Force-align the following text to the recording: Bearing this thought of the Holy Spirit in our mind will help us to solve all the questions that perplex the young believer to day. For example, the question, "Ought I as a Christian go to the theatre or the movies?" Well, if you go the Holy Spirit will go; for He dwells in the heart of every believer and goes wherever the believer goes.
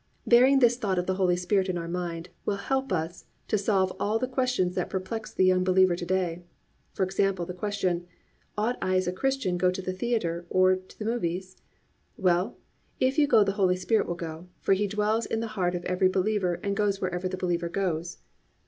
Bearing 0.25 0.57
this 0.57 0.77
thought 0.77 0.97
of 0.97 1.05
the 1.05 1.13
Holy 1.13 1.35
Spirit 1.35 1.69
in 1.69 1.77
our 1.77 1.87
mind 1.87 2.29
will 2.43 2.55
help 2.55 2.91
us 2.91 3.25
to 3.47 3.55
solve 3.55 3.95
all 3.99 4.17
the 4.17 4.27
questions 4.27 4.73
that 4.73 4.89
perplex 4.89 5.31
the 5.31 5.45
young 5.45 5.63
believer 5.63 5.95
to 5.95 6.05
day. 6.07 6.41
For 6.91 7.03
example, 7.03 7.45
the 7.45 7.53
question, 7.53 8.07
"Ought 8.57 8.79
I 8.81 8.95
as 8.95 9.05
a 9.05 9.11
Christian 9.11 9.59
go 9.59 9.69
to 9.69 9.79
the 9.79 9.93
theatre 9.93 10.47
or 10.49 10.79
the 10.97 11.05
movies?" 11.05 11.55
Well, 12.17 12.57
if 12.99 13.19
you 13.19 13.27
go 13.27 13.43
the 13.43 13.51
Holy 13.61 13.75
Spirit 13.75 14.07
will 14.07 14.15
go; 14.15 14.47
for 14.59 14.73
He 14.73 14.87
dwells 14.87 15.27
in 15.27 15.39
the 15.39 15.49
heart 15.53 15.75
of 15.75 15.85
every 15.85 16.09
believer 16.09 16.55
and 16.63 16.75
goes 16.75 16.99
wherever 16.99 17.27
the 17.29 17.37
believer 17.37 17.69
goes. 17.69 18.17